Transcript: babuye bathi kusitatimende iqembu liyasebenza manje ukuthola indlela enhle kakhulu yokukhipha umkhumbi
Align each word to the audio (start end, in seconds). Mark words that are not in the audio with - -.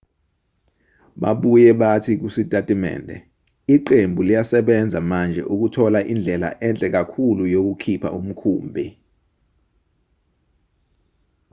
babuye 1.21 1.71
bathi 1.81 2.11
kusitatimende 2.21 3.15
iqembu 3.75 4.19
liyasebenza 4.27 4.97
manje 5.11 5.41
ukuthola 5.53 5.99
indlela 6.11 6.49
enhle 6.67 6.87
kakhulu 6.95 7.41
yokukhipha 7.53 8.09
umkhumbi 8.17 8.85